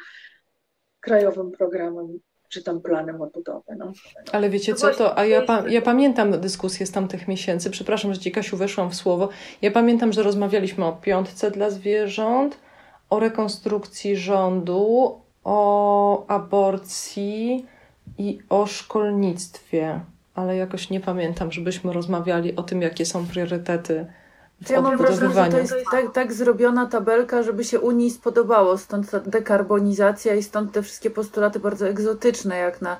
[1.01, 2.19] krajowym programem
[2.49, 3.77] czy tam planem odbudowy.
[3.79, 3.93] No.
[4.33, 8.21] Ale wiecie co, to, a ja, pa, ja pamiętam dyskusję z tamtych miesięcy, przepraszam, że
[8.21, 9.29] Ci Kasiu weszłam w słowo,
[9.63, 12.59] ja pamiętam, że rozmawialiśmy o piątce dla zwierząt,
[13.11, 17.67] o rekonstrukcji rządu, o aborcji
[18.19, 20.01] i o szkolnictwie,
[20.35, 24.07] ale jakoś nie pamiętam, żebyśmy rozmawiali o tym, jakie są priorytety
[24.71, 28.79] ja mam wrażenie, że to jest tak, tak zrobiona tabelka, żeby się Unii spodobało.
[28.79, 32.97] Stąd ta dekarbonizacja i stąd te wszystkie postulaty bardzo egzotyczne, jak na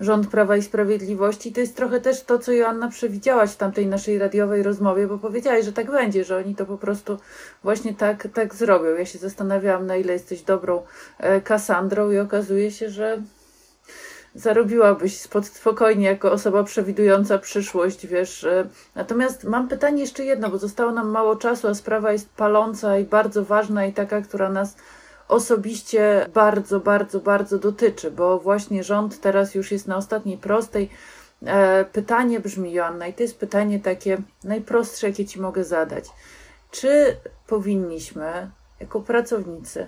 [0.00, 1.52] rząd Prawa i Sprawiedliwości.
[1.52, 5.64] To jest trochę też to, co Joanna przewidziałaś w tamtej naszej radiowej rozmowie, bo powiedziałaś,
[5.64, 7.18] że tak będzie, że oni to po prostu
[7.62, 8.94] właśnie tak, tak zrobią.
[8.94, 10.82] Ja się zastanawiałam, na ile jesteś dobrą
[11.18, 13.22] e, Kasandrą i okazuje się, że
[14.36, 18.44] zarobiłabyś spokojnie jako osoba przewidująca przyszłość, wiesz.
[18.44, 22.98] E, natomiast mam pytanie jeszcze jedno, bo zostało nam mało czasu, a sprawa jest paląca
[22.98, 24.76] i bardzo ważna i taka, która nas
[25.28, 30.90] osobiście bardzo, bardzo, bardzo dotyczy, bo właśnie rząd teraz już jest na ostatniej prostej.
[31.46, 36.04] E, pytanie brzmi, Joanna, i to jest pytanie takie najprostsze, jakie Ci mogę zadać.
[36.70, 39.86] Czy powinniśmy, jako pracownicy,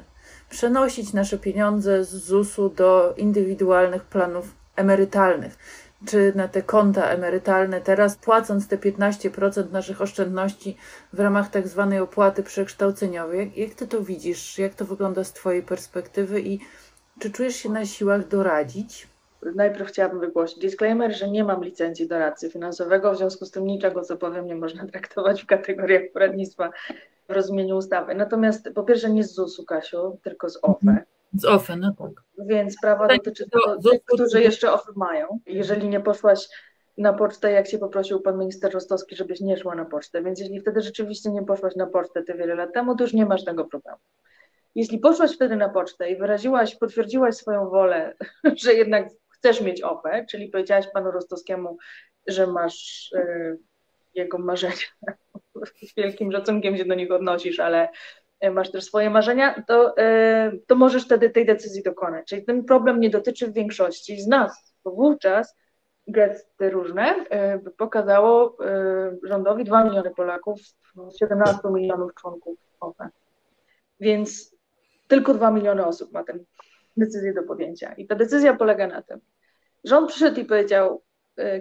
[0.51, 5.59] przenosić nasze pieniądze z ZUS-u do indywidualnych planów emerytalnych.
[6.07, 10.77] Czy na te konta emerytalne, teraz płacąc te 15% naszych oszczędności
[11.13, 13.39] w ramach tak zwanej opłaty przekształceniowej.
[13.39, 14.59] Jak, jak ty to widzisz?
[14.59, 16.59] Jak to wygląda z twojej perspektywy i
[17.19, 19.09] czy czujesz się na siłach doradzić?
[19.55, 24.03] Najpierw chciałabym wygłosić disclaimer, że nie mam licencji doradcy finansowego, w związku z tym niczego,
[24.03, 26.71] co powiem, nie można traktować w kategoriach poradnictwa
[27.29, 28.15] w rozumieniu ustawy.
[28.15, 31.05] Natomiast po pierwsze nie z ZUS-u, Kasiu, tylko z OFE.
[31.33, 32.11] Z OFE, no tak.
[32.39, 35.41] Więc prawa dotyczy to, tych, którzy jeszcze OFE mają.
[35.47, 36.49] Jeżeli nie poszłaś
[36.99, 40.23] na pocztę, jak cię poprosił pan minister Rostowski, żebyś nie szła na pocztę.
[40.23, 43.27] Więc jeśli wtedy rzeczywiście nie poszłaś na pocztę te wiele lat temu, to już nie
[43.27, 43.99] masz tego problemu.
[44.75, 48.15] Jeśli poszłaś wtedy na pocztę i wyraziłaś, potwierdziłaś swoją wolę,
[48.63, 51.77] że jednak chcesz mieć OFE, czyli powiedziałaś panu Rostowskiemu,
[52.27, 53.59] że masz y,
[54.15, 54.75] jego marzenia,
[55.89, 57.89] z wielkim szacunkiem się do nich odnosisz, ale
[58.53, 62.27] masz też swoje marzenia, to, y, to możesz wtedy tej decyzji dokonać.
[62.29, 65.57] Czyli ten problem nie dotyczy większości z nas, bo wówczas
[66.07, 67.15] gesty różne
[67.67, 68.57] y, pokazało
[69.23, 70.61] rządowi 2 miliony Polaków,
[71.21, 73.09] 17 milionów członków OFE.
[74.01, 74.55] Więc
[75.09, 76.39] tylko 2 miliony osób ma tę
[76.97, 77.93] decyzję do podjęcia.
[77.93, 79.21] I ta decyzja polega na tym,
[79.85, 81.03] rząd przyszedł i powiedział,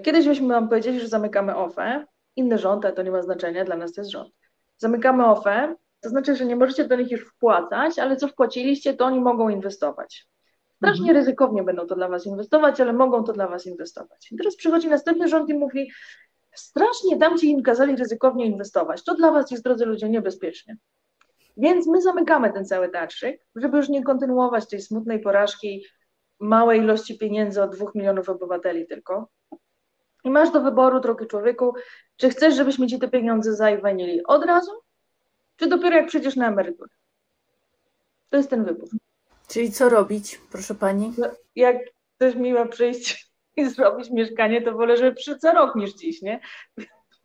[0.04, 3.78] kiedyś byśmy wam powiedzieli, że zamykamy OFE, inny rząd, ale to nie ma znaczenia, dla
[3.78, 4.34] nas to jest rząd.
[4.78, 9.06] Zamykamy OFE, to znaczy, że nie możecie do nich już wpłacać, ale co wpłaciliście, to
[9.06, 10.28] oni mogą inwestować.
[10.76, 11.18] Strasznie mhm.
[11.18, 14.32] ryzykownie będą to dla was inwestować, ale mogą to dla was inwestować.
[14.32, 15.92] I teraz przychodzi następny rząd i mówi,
[16.56, 19.04] strasznie tam ci im kazali ryzykownie inwestować.
[19.04, 20.78] To dla was jest, drodzy ludzie, niebezpiecznie.
[21.58, 25.86] Więc my zamykamy ten cały teatrzyk, żeby już nie kontynuować tej smutnej porażki
[26.40, 29.30] małej ilości pieniędzy od dwóch milionów obywateli tylko.
[30.24, 31.74] I masz do wyboru, drogi człowieku,
[32.18, 34.72] czy chcesz, żebyśmy ci te pieniądze zajwanili od razu,
[35.58, 36.90] czy dopiero jak przyjdziesz na emeryturę.
[38.30, 38.90] To jest ten wybór.
[39.48, 41.14] Czyli co robić, proszę pani?
[41.18, 41.78] No, jak
[42.16, 46.22] ktoś mi ma przyjść i zrobić mieszkanie, to wolę, żeby przy co rok niż dziś,
[46.22, 46.40] nie?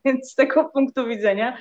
[0.05, 1.59] Więc z tego punktu widzenia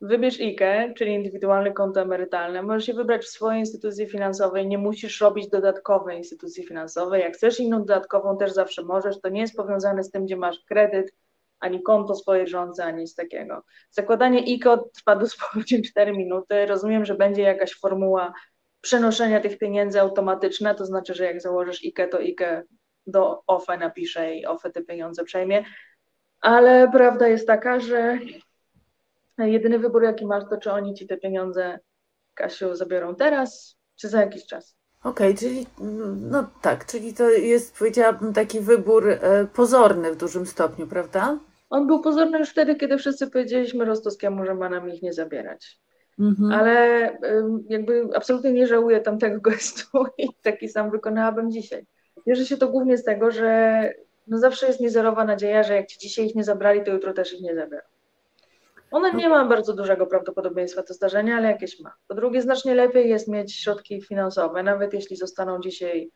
[0.00, 2.62] Wybierz IKE, czyli indywidualne konto emerytalne.
[2.62, 7.22] Możesz je wybrać w swojej instytucji finansowej, nie musisz robić dodatkowej instytucji finansowej.
[7.22, 9.20] Jak chcesz inną dodatkową, też zawsze możesz.
[9.20, 11.14] To nie jest powiązane z tym, gdzie masz kredyt,
[11.64, 13.62] ani konto swojej rządzy, ani z takiego.
[13.90, 16.66] Zakładanie IKE trwa dosłownie 4 minuty.
[16.66, 18.32] Rozumiem, że będzie jakaś formuła
[18.80, 22.62] przenoszenia tych pieniędzy automatyczna, to znaczy, że jak założysz IKE, to IKE
[23.06, 25.64] do OFE napisze i OFE te pieniądze przejmie.
[26.40, 28.18] Ale prawda jest taka, że
[29.38, 31.78] Jedyny wybór, jaki masz, to czy oni ci te pieniądze,
[32.34, 34.76] Kasiu, zabiorą teraz, czy za jakiś czas.
[35.04, 35.66] Okej, okay, czyli
[36.16, 41.38] no tak, czyli to jest, powiedziałabym, taki wybór e, pozorny w dużym stopniu, prawda?
[41.74, 45.80] On był pozorny już wtedy, kiedy wszyscy powiedzieliśmy Rostowskiemu, że ma nam ich nie zabierać.
[46.18, 46.52] Mhm.
[46.52, 47.10] Ale
[47.68, 51.86] jakby absolutnie nie żałuję tamtego gestu i taki sam wykonałabym dzisiaj.
[52.26, 53.90] Bierze się to głównie z tego, że
[54.26, 57.32] no zawsze jest niezerowa nadzieja, że jak ci dzisiaj ich nie zabrali, to jutro też
[57.32, 57.82] ich nie zabiorą.
[58.90, 61.94] Ona nie ma bardzo dużego prawdopodobieństwa to zdarzenia, ale jakieś ma.
[62.08, 66.10] Po drugie, znacznie lepiej jest mieć środki finansowe, nawet jeśli zostaną dzisiaj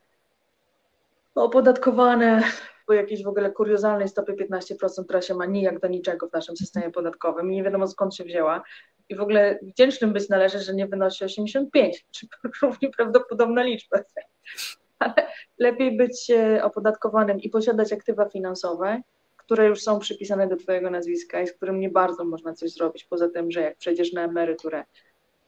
[1.45, 2.43] opodatkowane
[2.87, 6.57] po jakiejś w ogóle kuriozalnej stopie 15%, która się ma nijak do niczego w naszym
[6.57, 8.63] systemie podatkowym i nie wiadomo skąd się wzięła.
[9.09, 12.27] I w ogóle wdzięcznym być należy, że nie wynosi 85, czy
[12.63, 13.99] równie prawdopodobna liczba.
[14.99, 15.15] Ale
[15.59, 19.03] lepiej być e, opodatkowanym i posiadać aktywa finansowe,
[19.37, 23.05] które już są przypisane do Twojego nazwiska i z którym nie bardzo można coś zrobić,
[23.05, 24.85] poza tym, że jak przejdziesz na emeryturę,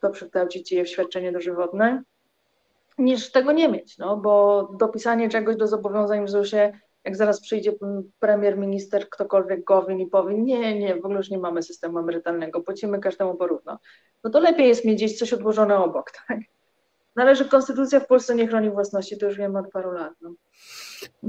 [0.00, 2.03] to przekształcić je w świadczenie dożywotne,
[3.01, 7.73] niż tego nie mieć, no, bo dopisanie czegoś do zobowiązań w ZUS-ie, jak zaraz przyjdzie
[8.19, 12.61] premier, minister, ktokolwiek Gowin i powie, nie, nie, w ogóle już nie mamy systemu emerytalnego,
[12.61, 13.79] płacimy każdemu porówno,
[14.25, 16.39] no to lepiej jest mieć gdzieś coś odłożone obok, tak?
[17.17, 20.13] Należy konstytucja w Polsce nie chroni własności, to już wiemy od paru lat.
[20.21, 20.35] No.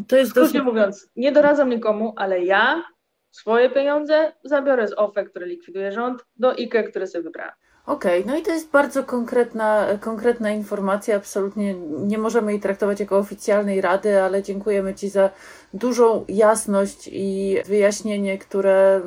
[0.07, 0.61] To jest dosyć...
[0.61, 2.83] mówiąc, nie doradzam nikomu, ale ja
[3.31, 7.53] swoje pieniądze zabiorę z OFE, które likwiduje rząd, do IKE, które sobie wybrałam.
[7.85, 11.15] Okej, okay, no i to jest bardzo konkretna, konkretna informacja.
[11.15, 15.29] Absolutnie nie możemy jej traktować jako oficjalnej rady, ale dziękujemy Ci za
[15.73, 19.01] dużą jasność i wyjaśnienie, które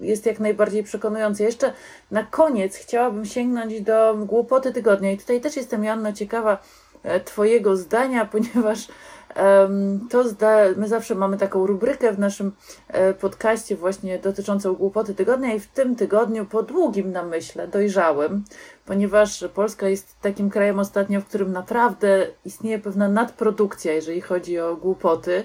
[0.00, 1.44] jest jak najbardziej przekonujące.
[1.44, 1.72] Jeszcze
[2.10, 6.58] na koniec chciałabym sięgnąć do głupoty tygodnia i tutaj też jestem, Janno, ciekawa
[7.02, 8.88] e, Twojego zdania, ponieważ
[10.10, 10.24] to
[10.76, 12.52] my zawsze mamy taką rubrykę w naszym
[12.88, 18.44] e, podcaście właśnie dotyczącą głupoty tygodnia i w tym tygodniu po długim namyśle, dojrzałym,
[18.86, 24.76] ponieważ Polska jest takim krajem ostatnio, w którym naprawdę istnieje pewna nadprodukcja, jeżeli chodzi o
[24.76, 25.44] głupoty,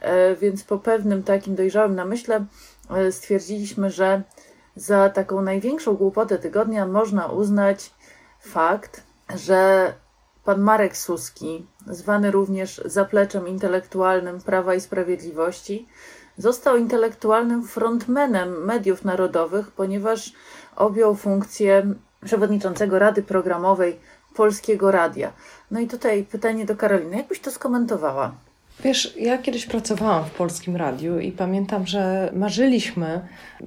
[0.00, 2.44] e, więc po pewnym takim dojrzałym namyśle
[2.90, 4.22] e, stwierdziliśmy, że
[4.76, 7.90] za taką największą głupotę tygodnia można uznać
[8.40, 9.02] fakt,
[9.36, 9.92] że
[10.50, 15.88] pan Marek Suski, zwany również zapleczem intelektualnym Prawa i Sprawiedliwości,
[16.38, 20.32] został intelektualnym frontmenem mediów narodowych, ponieważ
[20.76, 24.00] objął funkcję przewodniczącego Rady Programowej
[24.34, 25.32] Polskiego Radia.
[25.70, 28.32] No i tutaj pytanie do Karoliny, jak byś to skomentowała?
[28.84, 33.20] Wiesz, ja kiedyś pracowałam w Polskim Radiu i pamiętam, że marzyliśmy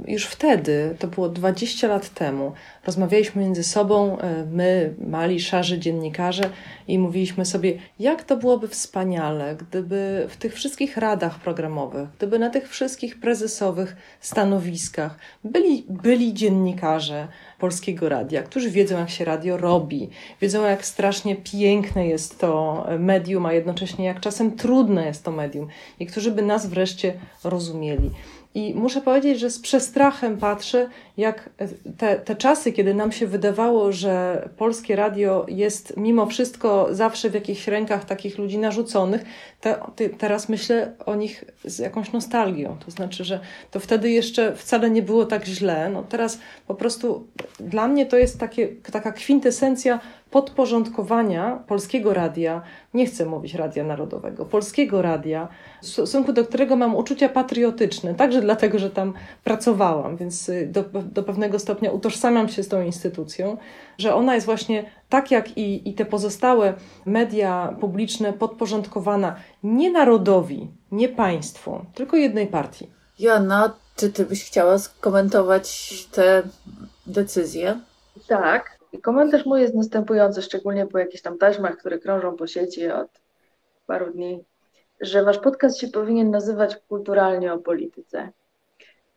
[0.07, 2.53] już wtedy, to było 20 lat temu,
[2.85, 6.49] rozmawialiśmy między sobą, e, my, mali, szarzy dziennikarze,
[6.87, 12.49] i mówiliśmy sobie, jak to byłoby wspaniale, gdyby w tych wszystkich radach programowych, gdyby na
[12.49, 17.27] tych wszystkich prezesowych stanowiskach byli, byli dziennikarze
[17.59, 20.09] Polskiego Radia, którzy wiedzą, jak się radio robi,
[20.41, 25.67] wiedzą, jak strasznie piękne jest to medium, a jednocześnie jak czasem trudne jest to medium,
[25.99, 27.13] i którzy by nas wreszcie
[27.43, 28.09] rozumieli.
[28.55, 31.49] I muszę powiedzieć, że z przestrachem patrzę, jak
[31.97, 37.33] te, te czasy, kiedy nam się wydawało, że polskie radio jest mimo wszystko zawsze w
[37.33, 39.23] jakichś rękach takich ludzi narzuconych,
[39.61, 42.77] te, te, teraz myślę o nich z jakąś nostalgią.
[42.85, 43.39] To znaczy, że
[43.71, 45.89] to wtedy jeszcze wcale nie było tak źle.
[45.89, 47.27] No teraz po prostu
[47.59, 49.99] dla mnie to jest takie, taka kwintesencja
[50.33, 52.61] podporządkowania polskiego radia,
[52.93, 55.47] nie chcę mówić radia narodowego, polskiego radia,
[55.81, 60.83] w stosunku do którego mam uczucia patriotyczne, także dlatego, że tam pracowałam, więc y, do,
[61.03, 63.57] do pewnego stopnia utożsamiam się z tą instytucją,
[63.97, 66.73] że ona jest właśnie tak jak i, i te pozostałe
[67.05, 72.89] media publiczne podporządkowana nie narodowi, nie państwu, tylko jednej partii.
[73.19, 76.43] Joanna, czy ty byś chciała skomentować te
[77.07, 77.79] decyzje?
[78.27, 78.72] Tak.
[78.93, 83.21] I komentarz mój jest następujący, szczególnie po jakichś tam taśmach, które krążą po sieci od
[83.87, 84.43] paru dni,
[85.01, 88.29] że wasz podcast się powinien nazywać kulturalnie o polityce.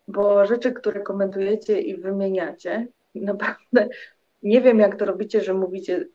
[0.08, 3.88] Bo rzeczy, które komentujecie i wymieniacie, naprawdę
[4.42, 6.06] nie wiem, jak to robicie, że mówicie,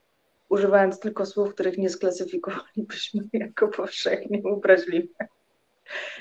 [0.49, 5.27] używając tylko słów, których nie sklasyfikowalibyśmy jako powszechnie ubraźliwe.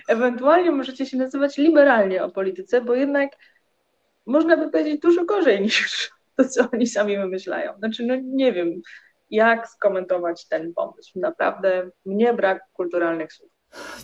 [0.08, 3.30] Ewentualnie możecie się nazywać liberalnie o polityce, bo jednak
[4.26, 6.10] można by powiedzieć dużo gorzej niż
[6.42, 7.78] to, co oni sami wymyślają.
[7.78, 8.80] Znaczy, no nie wiem,
[9.30, 11.20] jak skomentować ten pomysł.
[11.20, 13.59] Naprawdę mnie brak kulturalnych słów.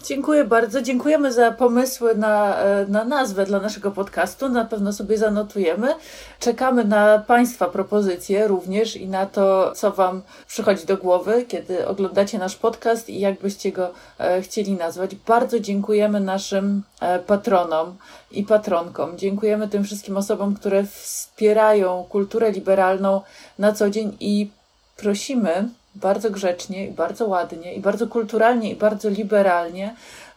[0.07, 0.83] Dziękuję bardzo.
[0.83, 4.49] Dziękujemy za pomysły na, e, na nazwę dla naszego podcastu.
[4.49, 5.95] Na pewno sobie zanotujemy.
[6.41, 12.39] Czekamy na Państwa propozycje również i na to, co Wam przychodzi do głowy, kiedy oglądacie
[12.39, 15.15] nasz podcast i jak byście go e, chcieli nazwać.
[15.15, 17.97] Bardzo dziękujemy naszym e, patronom
[18.31, 19.19] i patronkom.
[19.19, 23.21] Dziękujemy tym wszystkim osobom, które wspierają kulturę liberalną
[23.59, 24.51] na co dzień i
[24.97, 29.95] prosimy bardzo grzecznie i bardzo ładnie i bardzo kulturalnie i bardzo liberalnie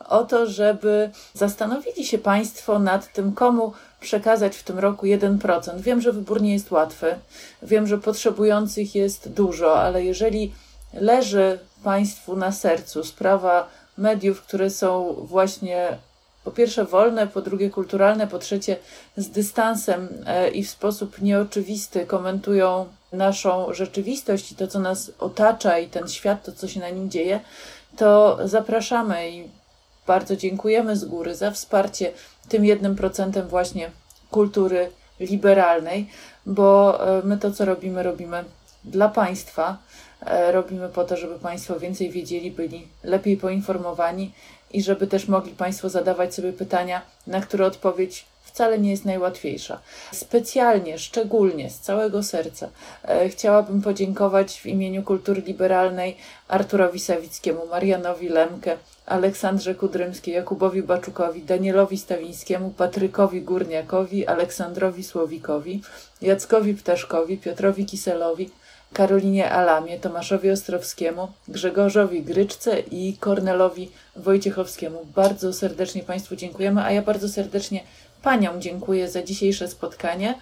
[0.10, 5.80] o to, żeby zastanowili się Państwo nad tym, komu przekazać w tym roku 1%.
[5.80, 7.16] Wiem, że wybór nie jest łatwy,
[7.64, 10.54] wiem, że potrzebujących jest dużo, ale jeżeli
[10.94, 13.68] leży Państwu na sercu sprawa
[13.98, 15.98] mediów, które są właśnie
[16.44, 18.78] po pierwsze wolne, po drugie kulturalne, po trzecie
[19.18, 25.80] z dystansem e, i w sposób nieoczywisty komentują naszą rzeczywistość i to, co nas otacza,
[25.80, 27.40] i ten świat, to, co się na nim dzieje,
[27.98, 29.50] to zapraszamy i
[30.08, 32.12] bardzo dziękujemy z góry za wsparcie
[32.50, 33.92] tym jednym procentem właśnie
[34.32, 36.10] kultury liberalnej,
[36.46, 38.44] bo e, my to, co robimy, robimy
[38.84, 39.78] dla Państwa.
[40.26, 44.32] E, robimy po to, żeby Państwo więcej wiedzieli, byli lepiej poinformowani
[44.72, 49.80] i żeby też mogli Państwo zadawać sobie pytania, na które odpowiedź wcale nie jest najłatwiejsza.
[50.14, 52.70] Specjalnie, szczególnie, z całego serca
[53.04, 61.42] e, chciałabym podziękować w imieniu Kultury Liberalnej Arturowi Sawickiemu, Marianowi Lemke, Aleksandrze Kudrymskiej, Jakubowi Baczukowi,
[61.42, 65.82] Danielowi Stawińskiemu, Patrykowi Górniakowi, Aleksandrowi Słowikowi,
[66.22, 68.50] Jackowi Ptaszkowi, Piotrowi Kiselowi,
[68.94, 75.06] Karolinie Alamie, Tomaszowi Ostrowskiemu, Grzegorzowi Gryczce i Kornelowi Wojciechowskiemu.
[75.16, 77.84] Bardzo serdecznie Państwu dziękujemy, a ja bardzo serdecznie
[78.22, 80.36] Paniom dziękuję za dzisiejsze spotkanie.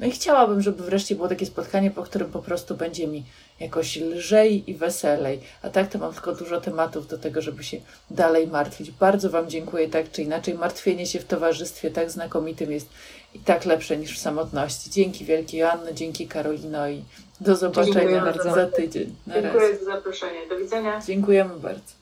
[0.00, 3.24] No i chciałabym, żeby wreszcie było takie spotkanie, po którym po prostu będzie mi
[3.60, 5.40] jakoś lżej i weselej.
[5.62, 8.90] A tak to mam tylko dużo tematów do tego, żeby się dalej martwić.
[8.90, 10.54] Bardzo Wam dziękuję tak czy inaczej.
[10.54, 12.88] Martwienie się w towarzystwie tak znakomitym jest
[13.34, 14.90] i tak lepsze niż w samotności.
[14.90, 17.02] Dzięki wielkie Joanno, dzięki Karolino i
[17.40, 18.54] do zobaczenia bardzo.
[18.54, 19.14] za tydzień.
[19.26, 19.78] Na dziękuję raz.
[19.78, 20.48] za zaproszenie.
[20.48, 21.00] Do widzenia.
[21.06, 21.95] Dziękujemy bardzo.